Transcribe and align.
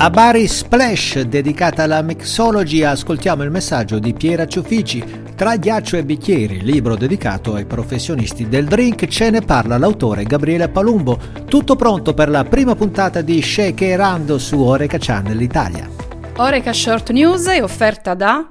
A 0.00 0.10
Bari 0.10 0.46
Splash, 0.46 1.22
dedicata 1.22 1.82
alla 1.82 2.02
mixology, 2.02 2.84
ascoltiamo 2.84 3.42
il 3.42 3.50
messaggio 3.50 3.98
di 3.98 4.12
Piera 4.12 4.46
Ciuffici. 4.46 5.02
Tra 5.34 5.56
ghiaccio 5.56 5.96
e 5.96 6.04
bicchieri, 6.04 6.62
libro 6.62 6.94
dedicato 6.94 7.54
ai 7.54 7.64
professionisti 7.64 8.48
del 8.48 8.66
drink, 8.66 9.08
ce 9.08 9.30
ne 9.30 9.40
parla 9.40 9.76
l'autore 9.76 10.22
Gabriele 10.22 10.68
Palumbo. 10.68 11.18
Tutto 11.46 11.74
pronto 11.74 12.14
per 12.14 12.28
la 12.28 12.44
prima 12.44 12.76
puntata 12.76 13.22
di 13.22 13.42
Shake 13.42 13.96
Rando 13.96 14.38
su 14.38 14.60
Oreca 14.60 14.98
Channel 15.00 15.40
Italia. 15.40 15.88
Oreca 16.36 16.72
Short 16.72 17.10
News 17.10 17.48
è 17.48 17.60
offerta 17.60 18.14
da 18.14 18.50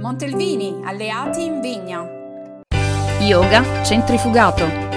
Montelvini, 0.00 0.80
alleati 0.84 1.44
in 1.44 1.60
vigna. 1.60 2.04
Yoga 3.20 3.62
Centrifugato. 3.84 4.95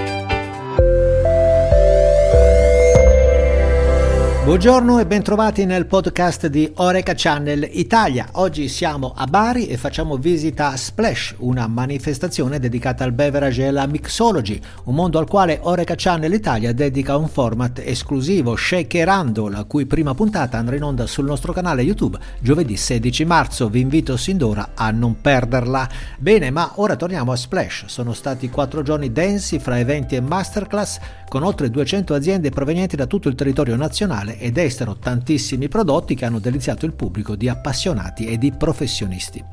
Buongiorno 4.50 4.98
e 4.98 5.06
bentrovati 5.06 5.64
nel 5.66 5.86
podcast 5.86 6.48
di 6.48 6.72
Oreca 6.78 7.14
Channel 7.16 7.70
Italia. 7.72 8.30
Oggi 8.32 8.68
siamo 8.68 9.14
a 9.16 9.28
Bari 9.28 9.68
e 9.68 9.78
facciamo 9.78 10.18
visita 10.18 10.70
a 10.70 10.76
Splash, 10.76 11.36
una 11.38 11.68
manifestazione 11.68 12.58
dedicata 12.58 13.04
al 13.04 13.12
beverage 13.12 13.62
e 13.62 13.68
alla 13.68 13.86
mixology, 13.86 14.60
un 14.86 14.96
mondo 14.96 15.20
al 15.20 15.28
quale 15.28 15.60
Oreca 15.62 15.94
Channel 15.96 16.34
Italia 16.34 16.74
dedica 16.74 17.16
un 17.16 17.28
format 17.28 17.78
esclusivo, 17.78 18.56
Shakerando, 18.56 19.50
la 19.50 19.66
cui 19.66 19.86
prima 19.86 20.16
puntata 20.16 20.58
andrà 20.58 20.78
in 20.78 20.84
onda 20.84 21.06
sul 21.06 21.26
nostro 21.26 21.54
canale 21.54 21.84
YouTube 21.84 22.18
giovedì 22.40 22.76
16 22.76 23.26
marzo. 23.26 23.70
Vi 23.70 23.80
invito 23.80 24.18
sin 24.18 24.38
d'ora 24.38 24.72
a 24.74 24.90
non 24.90 25.22
perderla. 25.22 25.88
Bene, 26.18 26.50
ma 26.50 26.72
ora 26.78 26.96
torniamo 26.96 27.32
a 27.32 27.36
Splash. 27.36 27.86
Sono 27.86 28.14
stati 28.14 28.50
quattro 28.50 28.82
giorni 28.82 29.12
densi 29.12 29.60
fra 29.60 29.78
eventi 29.78 30.16
e 30.16 30.22
masterclass 30.22 30.98
con 31.28 31.44
oltre 31.44 31.70
200 31.70 32.16
aziende 32.16 32.50
provenienti 32.50 32.96
da 32.96 33.06
tutto 33.06 33.30
il 33.30 33.36
territorio 33.36 33.76
nazionale 33.76 34.38
ed 34.40 34.58
estero 34.58 34.98
tantissimi 34.98 35.68
prodotti 35.68 36.16
che 36.16 36.26
hanno 36.26 36.40
deliziato 36.40 36.86
il 36.86 36.94
pubblico 36.94 37.36
di 37.36 37.50
appassionati 37.50 38.26
e 38.26 38.38
di 38.38 38.52
professionisti. 38.52 39.44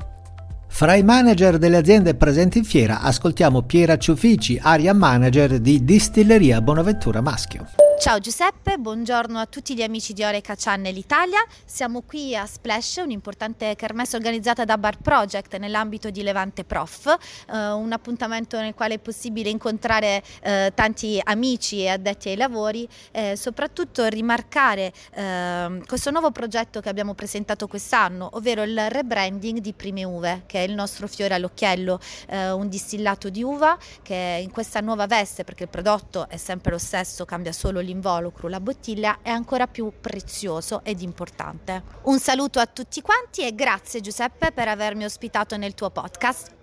Fra 0.69 0.95
i 0.95 1.03
manager 1.03 1.57
delle 1.57 1.77
aziende 1.77 2.15
presenti 2.15 2.59
in 2.59 2.63
fiera 2.63 3.01
ascoltiamo 3.01 3.63
Piera 3.63 3.97
Ciufici, 3.97 4.59
area 4.61 4.93
manager 4.93 5.59
di 5.59 5.83
Distilleria 5.83 6.61
Bonaventura 6.61 7.21
Maschio. 7.21 7.86
Ciao 7.99 8.19
Giuseppe, 8.19 8.77
buongiorno 8.77 9.39
a 9.39 9.47
tutti 9.47 9.73
gli 9.73 9.81
amici 9.81 10.13
di 10.13 10.23
Oreca 10.23 10.53
Channel 10.55 10.95
Italia. 10.95 11.43
Siamo 11.65 12.03
qui 12.03 12.35
a 12.35 12.45
Splash, 12.45 12.97
un'importante 12.97 13.75
kermesse 13.75 14.15
organizzata 14.15 14.65
da 14.65 14.77
Bar 14.77 14.99
Project 14.99 15.57
nell'ambito 15.57 16.11
di 16.11 16.21
Levante 16.21 16.63
Prof, 16.63 17.07
eh, 17.07 17.57
un 17.71 17.91
appuntamento 17.91 18.59
nel 18.59 18.75
quale 18.75 18.93
è 18.93 18.99
possibile 18.99 19.49
incontrare 19.49 20.21
eh, 20.43 20.71
tanti 20.75 21.19
amici 21.23 21.81
e 21.81 21.89
addetti 21.89 22.29
ai 22.29 22.35
lavori, 22.35 22.87
e 23.11 23.35
soprattutto 23.35 24.05
rimarcare 24.05 24.93
eh, 25.13 25.81
questo 25.87 26.11
nuovo 26.11 26.29
progetto 26.29 26.81
che 26.81 26.89
abbiamo 26.89 27.15
presentato 27.15 27.67
quest'anno, 27.67 28.29
ovvero 28.33 28.61
il 28.61 28.79
rebranding 28.89 29.57
di 29.57 29.73
Prime 29.73 30.03
Uve, 30.03 30.43
che 30.45 30.63
è 30.63 30.67
il 30.67 30.75
nostro 30.75 31.07
fiore 31.07 31.33
all'occhiello, 31.33 31.99
eh, 32.27 32.51
un 32.51 32.69
distillato 32.69 33.29
di 33.29 33.41
uva 33.41 33.75
che 34.03 34.39
in 34.39 34.51
questa 34.51 34.81
nuova 34.81 35.07
veste, 35.07 35.43
perché 35.43 35.63
il 35.63 35.69
prodotto 35.69 36.29
è 36.29 36.37
sempre 36.37 36.71
lo 36.71 36.77
stesso, 36.77 37.25
cambia 37.25 37.51
solo 37.51 37.85
l'involucro, 37.87 38.47
la 38.47 38.59
bottiglia 38.59 39.19
è 39.21 39.29
ancora 39.29 39.67
più 39.67 39.91
prezioso 39.99 40.81
ed 40.83 41.01
importante. 41.01 41.81
Un 42.03 42.19
saluto 42.19 42.59
a 42.59 42.67
tutti 42.67 43.01
quanti 43.01 43.41
e 43.41 43.55
grazie 43.55 44.01
Giuseppe 44.01 44.51
per 44.51 44.67
avermi 44.67 45.05
ospitato 45.05 45.57
nel 45.57 45.73
tuo 45.73 45.89
podcast. 45.89 46.56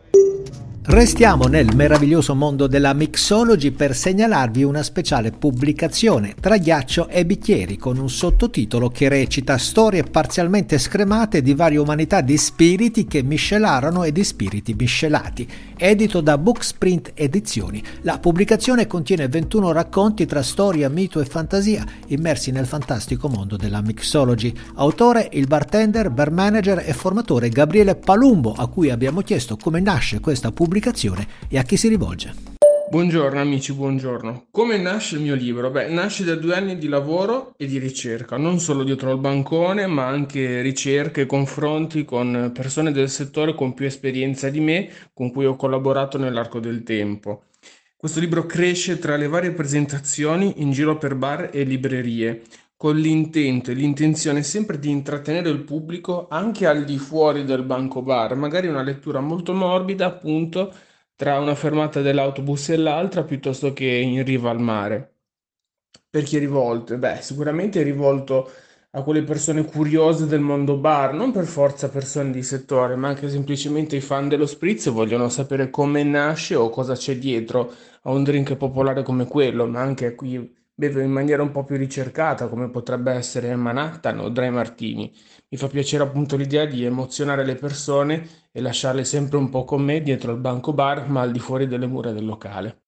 Restiamo 0.86 1.46
nel 1.46 1.74
meraviglioso 1.74 2.34
mondo 2.34 2.66
della 2.66 2.92
mixology 2.92 3.70
per 3.70 3.96
segnalarvi 3.96 4.62
una 4.64 4.82
speciale 4.82 5.30
pubblicazione 5.30 6.34
tra 6.38 6.58
ghiaccio 6.58 7.08
e 7.08 7.24
bicchieri 7.24 7.78
con 7.78 7.96
un 7.96 8.10
sottotitolo 8.10 8.91
che 8.91 9.08
recita 9.08 9.56
Storie 9.56 10.02
parzialmente 10.02 10.76
scremate 10.76 11.41
di 11.41 11.54
varie 11.54 11.78
umanità 11.78 12.20
di 12.20 12.36
spiriti 12.36 13.06
che 13.06 13.22
miscelarono 13.22 14.04
e 14.04 14.12
di 14.12 14.22
spiriti 14.22 14.75
miscelati, 14.75 15.48
edito 15.75 16.20
da 16.20 16.36
Booksprint 16.36 17.12
Edizioni. 17.14 17.82
La 18.03 18.19
pubblicazione 18.19 18.86
contiene 18.86 19.26
21 19.26 19.72
racconti 19.72 20.26
tra 20.26 20.42
storia, 20.42 20.91
mito 20.91 21.19
e 21.19 21.25
fantasia 21.25 21.82
immersi 22.09 22.50
nel 22.50 22.66
fantastico 22.66 23.28
mondo 23.28 23.56
della 23.56 23.80
mixology. 23.80 24.53
Autore 24.75 25.30
il 25.32 25.47
bartender, 25.47 26.10
bar 26.10 26.30
manager 26.30 26.84
e 26.86 26.92
formatore 26.92 27.48
Gabriele 27.48 27.94
Palumbo 27.94 28.53
a 28.53 28.66
cui 28.66 28.91
abbiamo 28.91 29.22
chiesto 29.22 29.56
come 29.56 29.80
nasce 29.80 30.20
questa 30.20 30.53
pubblicazione 30.53 30.72
pubblicazione 30.74 31.28
e 31.48 31.58
a 31.58 31.62
chi 31.62 31.76
si 31.76 31.86
rivolge. 31.86 32.34
Buongiorno 32.90 33.40
amici, 33.40 33.72
buongiorno. 33.72 34.46
Come 34.50 34.76
nasce 34.76 35.14
il 35.14 35.22
mio 35.22 35.34
libro? 35.36 35.70
Beh, 35.70 35.88
nasce 35.88 36.24
da 36.24 36.34
due 36.34 36.54
anni 36.56 36.76
di 36.78 36.88
lavoro 36.88 37.54
e 37.56 37.66
di 37.66 37.78
ricerca, 37.78 38.36
non 38.36 38.58
solo 38.58 38.82
dietro 38.82 39.10
al 39.10 39.20
bancone, 39.20 39.86
ma 39.86 40.06
anche 40.06 40.60
ricerche 40.62 41.22
e 41.22 41.26
confronti 41.26 42.04
con 42.04 42.50
persone 42.52 42.90
del 42.90 43.08
settore 43.08 43.54
con 43.54 43.72
più 43.72 43.86
esperienza 43.86 44.48
di 44.48 44.60
me, 44.60 44.90
con 45.12 45.30
cui 45.30 45.46
ho 45.46 45.54
collaborato 45.54 46.18
nell'arco 46.18 46.58
del 46.58 46.82
tempo. 46.82 47.44
Questo 47.96 48.20
libro 48.20 48.44
cresce 48.44 48.98
tra 48.98 49.16
le 49.16 49.28
varie 49.28 49.52
presentazioni 49.52 50.54
in 50.56 50.72
giro 50.72 50.98
per 50.98 51.14
bar 51.14 51.50
e 51.52 51.62
librerie, 51.62 52.42
con 52.76 52.96
l'intento 52.96 53.70
e 53.70 53.74
l'intenzione 53.74 54.42
sempre 54.42 54.78
di 54.78 54.90
intrattenere 54.90 55.48
il 55.50 55.64
pubblico 55.64 56.28
anche 56.28 56.66
al 56.66 56.84
di 56.84 56.98
fuori 56.98 57.44
del 57.44 57.64
banco 57.64 58.02
bar, 58.02 58.34
magari 58.36 58.66
una 58.68 58.82
lettura 58.82 59.20
molto 59.20 59.52
morbida, 59.54 60.06
appunto, 60.06 60.72
tra 61.16 61.38
una 61.40 61.54
fermata 61.54 62.00
dell'autobus 62.02 62.68
e 62.70 62.76
l'altra, 62.76 63.24
piuttosto 63.24 63.72
che 63.72 63.86
in 63.86 64.24
riva 64.24 64.50
al 64.50 64.60
mare. 64.60 65.12
Per 66.10 66.22
chi 66.22 66.36
è 66.36 66.38
rivolto? 66.38 66.96
Beh, 66.98 67.20
sicuramente 67.22 67.80
è 67.80 67.84
rivolto 67.84 68.50
a 68.92 69.02
quelle 69.02 69.22
persone 69.24 69.64
curiose 69.64 70.26
del 70.26 70.41
mondo 70.41 70.76
bar, 70.78 71.12
non 71.14 71.32
per 71.32 71.44
forza 71.46 71.88
persone 71.91 72.30
di 72.30 72.42
settore, 72.42 72.94
ma 72.96 73.08
anche 73.08 73.28
semplicemente 73.28 73.96
i 73.96 74.00
fan 74.00 74.28
dello 74.28 74.46
spritz 74.46 74.88
vogliono 74.91 75.28
sapere 75.28 75.70
come 75.70 76.02
nasce 76.04 76.54
o 76.54 76.70
cosa 76.70 76.94
c'è 76.94 77.18
dietro 77.18 77.72
a 78.02 78.10
un 78.12 78.22
drink 78.22 78.56
popolare 78.56 79.02
come 79.02 79.26
quello, 79.26 79.66
ma 79.66 79.80
anche 79.80 80.14
qui 80.14 80.54
bevo 80.74 81.00
in 81.00 81.10
maniera 81.10 81.42
un 81.42 81.50
po' 81.50 81.64
più 81.64 81.76
ricercata, 81.76 82.48
come 82.48 82.68
potrebbe 82.70 83.12
essere 83.12 83.54
Manhattan 83.56 84.18
o 84.20 84.28
Dry 84.28 84.50
Martini. 84.50 85.12
Mi 85.48 85.58
fa 85.58 85.68
piacere 85.68 86.02
appunto 86.04 86.36
l'idea 86.36 86.64
di 86.66 86.84
emozionare 86.84 87.44
le 87.44 87.54
persone 87.56 88.28
e 88.52 88.60
lasciarle 88.60 89.04
sempre 89.04 89.38
un 89.38 89.48
po' 89.50 89.64
con 89.64 89.82
me 89.82 90.02
dietro 90.02 90.32
al 90.32 90.40
banco 90.40 90.72
bar, 90.72 91.08
ma 91.08 91.20
al 91.22 91.32
di 91.32 91.38
fuori 91.38 91.66
delle 91.66 91.86
mura 91.86 92.12
del 92.12 92.24
locale. 92.26 92.84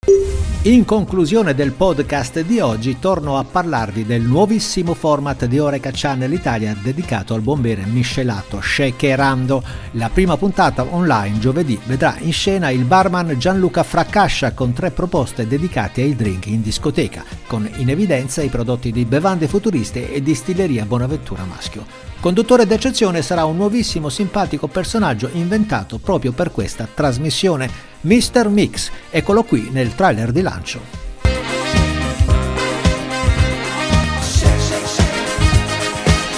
In 0.62 0.84
conclusione 0.84 1.54
del 1.54 1.72
podcast 1.72 2.40
di 2.40 2.58
oggi 2.58 2.98
torno 2.98 3.38
a 3.38 3.44
parlarvi 3.44 4.04
del 4.04 4.22
nuovissimo 4.22 4.94
format 4.94 5.44
di 5.44 5.60
Oreca 5.60 5.90
Channel 5.92 6.32
Italia 6.32 6.76
dedicato 6.82 7.34
al 7.34 7.40
buon 7.40 7.60
bere 7.60 7.84
miscelato 7.84 8.60
Shakerando. 8.60 9.62
La 9.92 10.10
prima 10.12 10.36
puntata 10.36 10.82
online 10.82 11.38
giovedì 11.38 11.78
vedrà 11.84 12.16
in 12.18 12.32
scena 12.32 12.70
il 12.70 12.84
barman 12.84 13.38
Gianluca 13.38 13.84
Fraccascia 13.84 14.54
con 14.54 14.72
tre 14.72 14.90
proposte 14.90 15.46
dedicate 15.46 16.02
ai 16.02 16.16
drink 16.16 16.46
in 16.46 16.62
discoteca, 16.62 17.24
con 17.46 17.70
in 17.76 17.88
evidenza 17.88 18.42
i 18.42 18.48
prodotti 18.48 18.90
di 18.90 19.04
bevande 19.04 19.46
futuriste 19.46 20.12
e 20.12 20.20
distilleria 20.20 20.84
Bonaventura 20.84 21.44
Maschio. 21.44 22.06
Conduttore 22.18 22.66
d'eccezione 22.66 23.22
sarà 23.22 23.44
un 23.44 23.56
nuovissimo 23.56 24.08
simpatico 24.08 24.66
personaggio 24.66 25.28
inventato 25.34 25.98
proprio 25.98 26.32
per 26.32 26.50
questa 26.50 26.88
trasmissione 26.92 27.94
Mr. 28.02 28.48
Mix, 28.48 28.90
eccolo 29.10 29.42
qui 29.42 29.68
nel 29.72 29.94
trailer 29.94 30.32
di 30.32 30.42
lancio. 30.42 30.80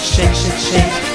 Shake, 0.01 0.35
shake, 0.59 1.08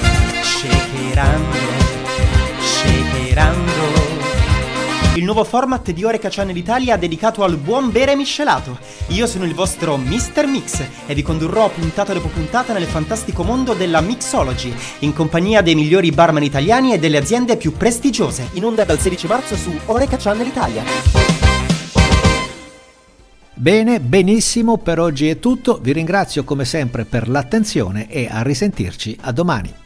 nuovo 5.34 5.50
format 5.50 5.90
di 5.90 6.04
Oreca 6.04 6.30
Channel 6.30 6.56
Italia 6.56 6.96
dedicato 6.96 7.44
al 7.44 7.58
buon 7.58 7.92
bere 7.92 8.16
miscelato. 8.16 8.78
Io 9.08 9.26
sono 9.26 9.46
il 9.46 9.56
vostro 9.56 9.98
Mr. 9.98 10.46
Mix 10.46 10.84
e 11.08 11.16
vi 11.16 11.24
condurrò 11.24 11.72
puntata 11.72 12.14
dopo 12.14 12.28
puntata 12.28 12.72
nel 12.72 12.86
fantastico 12.86 13.42
mondo 13.42 13.74
della 13.74 14.00
mixology, 14.00 14.72
in 15.00 15.12
compagnia 15.12 15.64
dei 15.64 15.74
migliori 15.74 16.12
barman 16.12 16.44
italiani 16.44 16.94
e 16.94 17.00
delle 17.00 17.18
aziende 17.18 17.58
più 17.58 17.74
prestigiose. 17.74 18.50
In 18.54 18.66
onda 18.66 18.84
dal 18.84 19.00
16 19.00 19.26
marzo 19.26 19.56
su 19.56 19.72
Oreca 19.86 20.18
Channel 20.18 20.46
Italia. 20.46 20.84
Bene, 23.56 24.00
benissimo, 24.00 24.78
per 24.78 25.00
oggi 25.00 25.30
è 25.30 25.40
tutto. 25.40 25.80
Vi 25.82 25.94
ringrazio 25.94 26.44
come 26.44 26.64
sempre 26.64 27.06
per 27.06 27.28
l'attenzione 27.28 28.08
e 28.08 28.28
a 28.30 28.44
risentirci 28.44 29.18
a 29.22 29.32
domani. 29.32 29.83